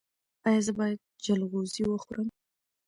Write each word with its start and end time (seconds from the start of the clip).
ایا 0.47 0.61
زه 0.67 0.71
باید 0.79 0.99
جلغوزي 1.25 1.83
وخورم؟ 1.87 2.27